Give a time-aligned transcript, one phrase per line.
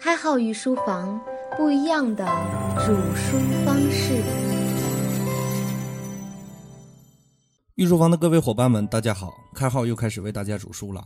[0.00, 1.20] 开号御书房，
[1.56, 2.24] 不一样的
[2.86, 4.22] 煮书方式。
[7.74, 9.34] 御书房的各位伙伴们，大家好！
[9.52, 11.04] 开号又开始为大家煮书了。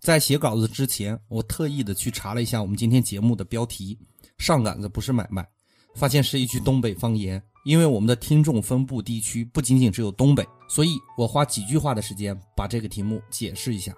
[0.00, 3.96] 在写稿子之前，我特意的去查了一下我们今天节目的标题
[4.38, 5.46] “上杆子不是买卖”，
[5.94, 7.40] 发现是一句东北方言。
[7.64, 13.94] 因为我们的听众分布地区不仅仅只有东北，所以我花几句话的时间把这个题目解释一下。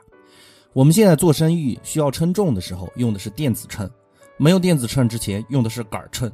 [0.75, 3.91] 我们现在做生意需要称重的时候，用的是电子秤。
[4.37, 6.31] 没有电子秤之前用的是杆秤，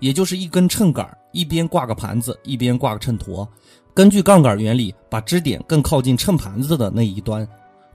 [0.00, 3.46] 也就是一根秤杆，一边挂个盘子，一边挂个秤砣。
[3.94, 7.48] 根据杠杆原理，把支点更靠近秤盘子的那一端，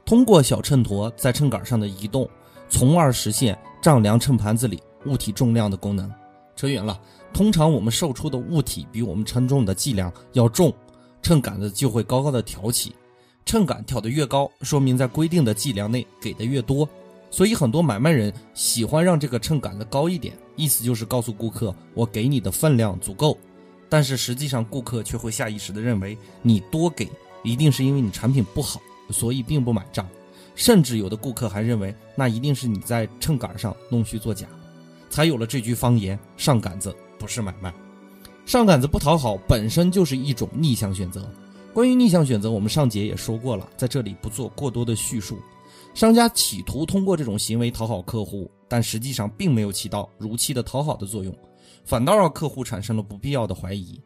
[0.06, 2.30] 通过小秤砣在秤杆上的移动，
[2.70, 6.10] 从而实现丈量秤盘子里物体重量的功能。
[6.56, 7.00] 扯远了，
[7.34, 10.74] 通常我们售出的物体比我们称重的计量要重，
[11.22, 12.96] 秤杆子就会高高的挑起。
[13.46, 16.88] 秤杆挑得越高，说明在规定的计量内给的越多。
[17.32, 23.38] 所以很多买卖人喜欢让这个秤杆子高一点，意思就是告诉顾客我给你的分量足够。
[23.88, 27.10] 但是实际上顾客却会下意识地认为你多给
[27.44, 30.08] 一定是因为你产品不好，所以并不买账。
[30.56, 34.46] 甚至有的顾客还认为那一定是你在秤杆上弄虚作假，
[35.10, 37.74] 才有了这句方言：上杆子不是买卖。
[38.46, 41.32] 上杆子不讨好本身就是一种逆向选择。
[41.74, 45.40] 关于逆向选择，我们上节也说过了，在这里不做过多的叙述。
[45.94, 51.36] 商家企图通过这种行为讨好客户，但实际上并没有起到如期的讨好的作用，
[51.84, 54.00] 反倒让客户产生了不必要的怀疑。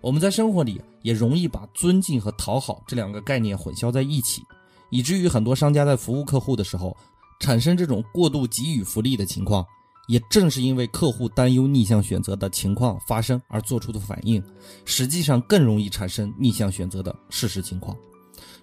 [0.00, 4.42] 我们在生活里也容易把尊敬和讨好这两个概念混淆在一起，
[4.90, 6.96] 以至于很多商家在服务客户的时候
[7.40, 9.64] 产生这种过度给予福利的情况。
[10.06, 14.42] 也正是因为客户担忧逆向选择的情况发生而做出的反应，
[14.86, 17.94] 实际上更容易产生逆向选择的事实情况。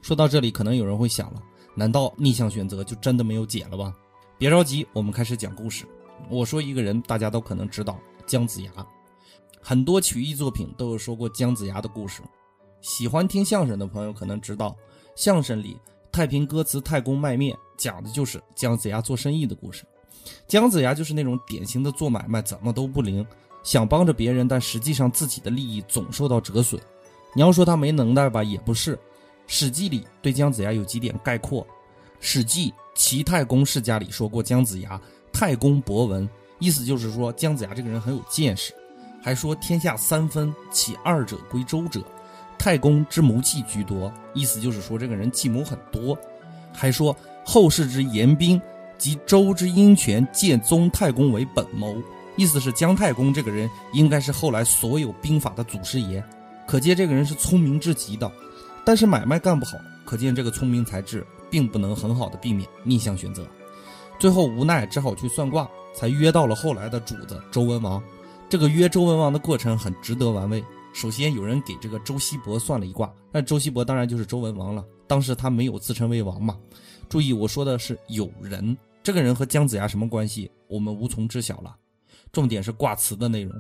[0.02, 1.44] 说到这里，可能有人会想了。
[1.76, 3.94] 难道逆向选择就真的没有解了吗？
[4.38, 5.86] 别着急，我们开始讲故事。
[6.30, 8.72] 我说一个人，大家都可能知道姜子牙，
[9.62, 12.22] 很多曲艺作品都有说过姜子牙的故事。
[12.82, 14.76] 喜欢听相声的朋友可能知道，
[15.16, 15.78] 相声里
[16.12, 19.84] 太平歌词《太公卖面》讲的就是姜子牙做生意的故事。
[20.48, 23.26] 姜子牙就是那种典型的做买卖怎么都不灵，
[23.64, 26.82] 想帮着别人，但实际上自己的利益总受到折损。
[27.34, 28.96] 你要说他没能耐吧，也不是。
[29.48, 31.62] 《史记》里对姜子牙有几点概括，
[32.20, 35.00] 《史记·齐太公世家》里说过姜子牙
[35.32, 36.28] 太公博闻，
[36.60, 38.74] 意思就是说姜子牙这个人很有见识，
[39.22, 42.04] 还说天下三分，其二者归周者，
[42.58, 46.18] 太公之谋计居多，意思就是说这个人计谋很多，
[46.74, 48.60] 还说后世之言兵
[48.98, 51.96] 及周之阴权借宗太公为本谋，
[52.36, 56.24] 意思是姜太公这个人应该是后来所有兵法的祖师爷，
[56.66, 58.32] 可见这个人是聪明至极的。
[58.86, 63.46] 但是买卖干不好，可见这个聪明才智并不能很好的避免逆向选择，
[64.20, 68.02] 最后无奈只好去算卦，才约到了后来的主子周文王。
[68.48, 70.64] 这个约周文王的过程很值得玩味。
[70.94, 74.86] 首先有人给这个周西伯算了一卦，那周西伯当然就是周文王了。
[75.08, 76.56] 当时他没有自称为王嘛。
[77.10, 81.76] 注意我说的是有人，这个人和姜子牙什么关系，我们无从知晓了。
[82.32, 83.54] 重点是卦辞的内容，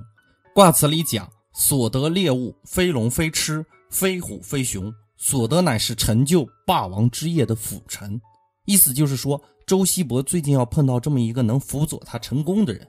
[0.54, 4.94] 卦辞里讲所得猎物非龙非螭，非虎非熊。
[5.18, 8.20] 所得乃是成就霸王之业的辅臣，
[8.66, 12.88] 意思就是说，周西伯最近要碰到这么一个能辅佐他成功的人。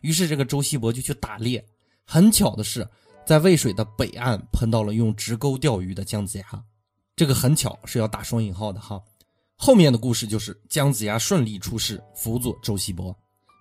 [0.00, 1.64] 于是，这个周西伯就去打猎。
[2.06, 2.88] 很巧的是，
[3.26, 6.64] 在渭水的北岸碰到了用直钩钓鱼的姜子牙。
[7.14, 9.00] 这个很巧是要打双引号的哈。
[9.56, 13.14] 后面的故事就是姜子牙顺利出世，辅佐周西伯。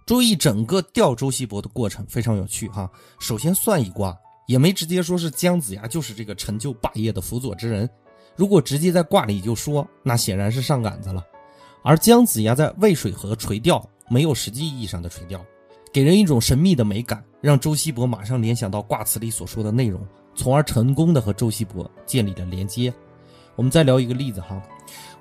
[0.08, 2.90] 注意，整个钓周西伯的过程非常有趣哈。
[3.20, 4.18] 首先算一卦。
[4.50, 7.88] 也没直接说是姜子牙就是这个成就霸业的辅佐之人，
[8.36, 11.24] 如果直接在卦里就说，那显然是上杆子了。
[11.84, 15.40] 而姜子牙在渭水河垂钓，没有实际意义上的垂钓，
[15.94, 22.92] 给人一种神秘的美感，让周西伯马上联想到卦辞里所说的内容，从而成功的和周西伯建立了连接。
[23.56, 24.60] 我们再聊一个例子哈，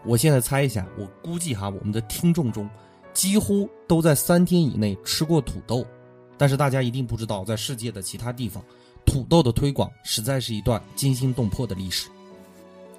[0.06, 2.66] 我现在猜一下，我估计哈，我们的听众中
[3.12, 5.84] 几乎都在三天以内吃过土豆，
[6.38, 8.64] 但是大家一定不知道，在世界的其他地方。
[9.08, 12.10] 土豆的推广实在是一段惊心动魄的历史。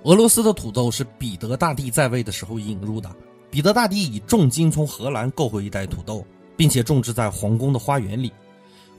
[0.06, 3.16] 俄罗斯的土豆是彼得大帝在位的时候引入的。
[3.52, 6.26] 彼得大帝以重金从荷兰购回一袋土豆，
[6.58, 8.32] 并且种植在皇宫的花园里。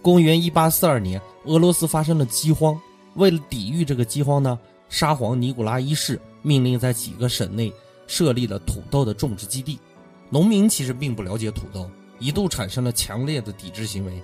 [0.00, 2.80] 公元一八四二年，俄罗斯发生了饥荒。
[3.14, 4.56] 为了抵御这个饥荒呢，
[4.88, 7.72] 沙皇尼古拉一世命令在几个省内
[8.06, 9.80] 设立了土豆的种植基地。
[10.28, 11.90] 农民其实并不了解土豆，
[12.20, 14.22] 一度产生了强烈的抵制行为。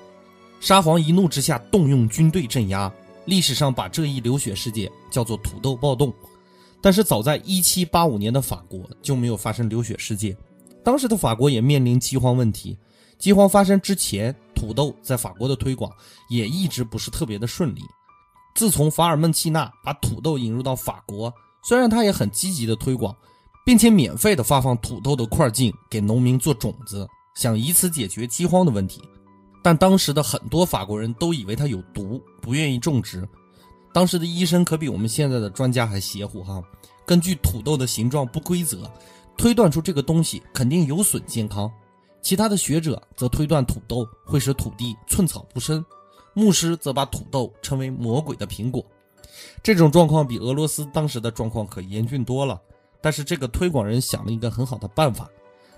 [0.61, 2.93] 沙皇一怒之下动用军队镇压，
[3.25, 6.13] 历史上把这一流血事件叫做土豆暴动。
[6.81, 10.37] 但是早在1785年的法国就没有发生流血事件，
[10.85, 12.77] 当时的法国也面临饥荒问题。
[13.19, 15.91] 饥荒发生之前，土豆在法国的推广
[16.29, 17.81] 也一直不是特别的顺利。
[18.55, 21.33] 自从法尔孟契纳把土豆引入到法国，
[21.63, 23.15] 虽然他也很积极的推广，
[23.65, 29.03] 并且免费的发放土豆的块茎给农民做种子，想以此解决饥荒的问题，
[29.67, 33.29] 但当时的很多法国人都以为它有毒，不愿意种植。
[33.93, 36.63] 当时的医生可比我们现在的专家还邪乎哈，
[37.05, 38.89] 根据土豆的形状不规则，
[39.37, 41.69] 推断出这个东西肯定有损健康。
[42.23, 45.85] 其他的学者则推断土豆会使土地寸草不生，
[46.33, 48.87] 牧师则把土豆称为魔鬼的苹果。
[49.65, 52.63] 这种状况比俄罗斯当时的状况可严峻多了。
[53.01, 55.29] 但是这个推广人想了一个很好的办法，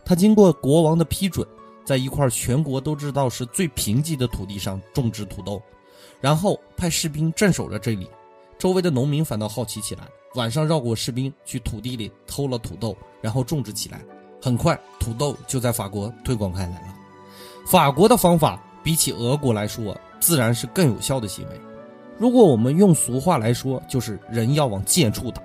[0.05, 1.49] 他经过国王的批准，
[1.88, 5.62] 在一块全国都知道是最贫瘠的土地上种植土豆，
[6.20, 8.06] 然后派士兵镇守着这里，
[8.58, 10.02] 周围的农民反倒好奇起来，
[10.35, 14.05] 晚上绕过士兵去土地里偷了土豆，然后种植起来。
[14.38, 16.94] 很快，土豆就在法国推广开来了。
[17.67, 21.58] 法国的方法比起俄国来说，自然是更有效的行为。
[22.19, 25.43] 如果我们用俗话来说，就是人要往贱处打。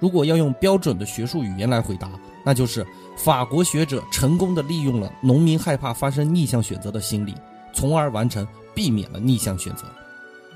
[0.00, 2.10] 如果要用标准的学术语言来回答，
[2.44, 2.84] 那就是
[3.16, 7.34] 法国学者成功的利用了农民害怕发生逆向选择的心理，
[7.72, 8.44] 从而完成
[8.74, 9.84] 避免了逆向选择。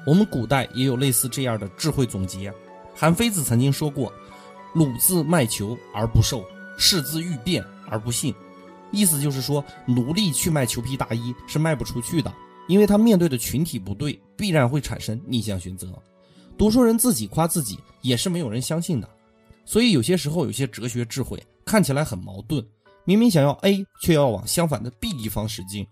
[0.06, 2.52] 我们古代也有类似这样的智慧总结。
[2.94, 4.12] 韩非子曾经说过
[4.75, 6.44] ：“鲁自卖球而不受，
[6.76, 8.35] 士自欲变。”而不信，
[8.91, 12.32] 意思就是说，奴隶去卖裘皮大衣是卖不出去的，
[12.67, 15.87] 因为他面对的群体不对，必然会产生逆向选择。
[16.56, 19.08] 读书人自己夸自己，也是没有人相信的。
[19.65, 22.65] 所以有些时候，有些哲学智慧看起来很矛盾，
[23.05, 25.87] 明明想要 A，却要往相反的 B 地方使劲。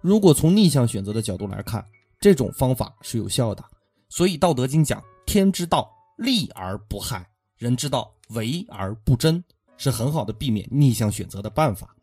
[0.00, 1.84] 如果从逆向选择的角度来看，
[2.20, 3.64] 这种方法是有效的。
[4.08, 7.20] 所以《道德经》讲：“天之道，利而不害；
[7.56, 9.42] 人之道，为而不争。”
[9.78, 11.94] 是很好的避免逆向选择的办法。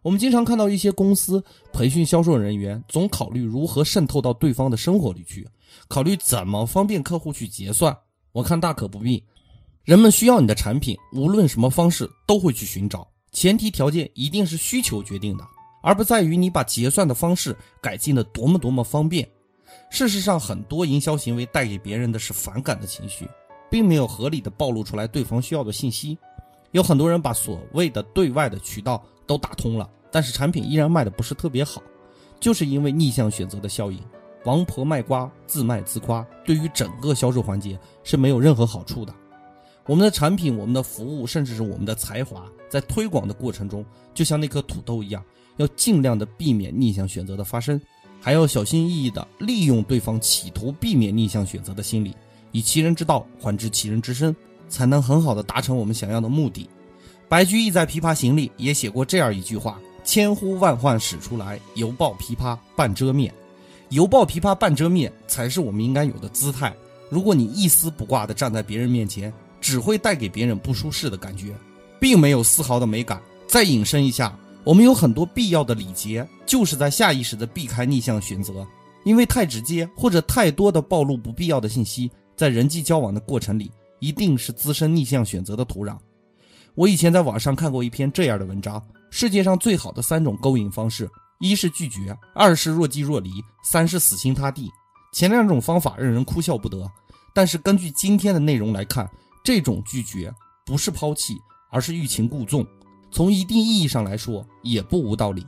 [0.00, 1.42] 我们经常看到一些公司
[1.72, 5.48] 培训销售人员，总考虑如何渗透到对方的生活里去，
[5.88, 7.96] 考虑怎么方便客户去结算。
[8.30, 9.24] 我看大可不必。
[9.90, 15.44] 人们需要你的产品，无论什么方式都会去寻找，前提条件一定是需求决定的，
[15.82, 19.28] 而不在于你把结算的方式改进的多么多么方便。
[19.90, 23.28] 事实上，很多营销行为带给别人的是反感的情绪，
[23.68, 26.16] 并没有合理的暴露出来对方需要的信息。
[26.70, 31.82] 有很多人把所谓的对外的渠道都打通了，但是产品依然卖的不是特别好，
[32.38, 34.00] 就是因为逆向选择的效应。
[34.44, 39.12] 王婆卖瓜，自卖自夸，对于整个销售环节是没有任何好处的。
[39.86, 43.84] 我们的产品、我们的服务，甚至是我们的才华，在推广的过程中，
[44.14, 45.24] 就像那颗土豆一样，
[45.56, 47.80] 要尽量的避免逆向选择的发生，
[48.20, 52.14] 还要小心翼翼的利用对方企图避免逆向选择的心理，
[52.52, 54.34] 以其人之道还治其人之身。
[54.70, 56.70] 才能很好的达成我们想要的目的。
[57.28, 63.34] 白居易在《琵琶行》里也写过这样一句话：“千呼万唤始出来，犹抱琵琶半遮面。”
[63.90, 66.72] 犹抱琵琶半遮面才是我们应该有的姿态。
[67.08, 69.32] 如果你一丝不挂的站在别人面前，
[69.70, 71.54] 只会带给别人不舒适的感觉，
[72.00, 73.22] 并没有丝毫的美感。
[73.46, 78.66] 再引申一下，我们有很多必要的礼节，就是在下意识的避开逆向选择，
[79.04, 83.70] 因为太直接或者太多的暴露不必要的信息，在人际交往的过程里。
[84.00, 85.96] 一定是滋生逆向选择的土壤。
[86.74, 91.06] 我以前在网上看过一篇这样的文章：世界上最好的三种勾引方式，
[91.38, 93.30] 一是拒绝，二是若即若离，
[93.62, 94.70] 三是死心塌地。
[95.12, 96.90] 前两种方法让人哭笑不得，
[97.34, 99.06] 但是根据今天的内容来看，
[99.42, 100.32] 这种拒绝
[100.66, 101.34] 不是抛弃，
[101.70, 102.66] 而是欲擒故纵。
[103.10, 105.46] 从一定意义上来说，也不无道理。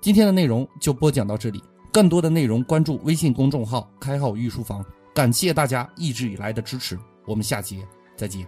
[0.00, 4.84] 今天的内容就播讲到这里，更多的内容关注微信公众号“开号御书房”。
[5.14, 6.98] 感谢大家一直以来的支持。
[7.26, 8.46] 我们下节再见。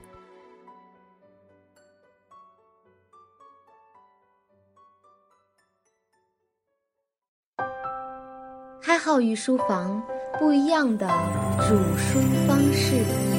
[8.80, 10.02] 开号御书房
[10.38, 11.06] 不一样的
[11.58, 13.33] 煮书方式。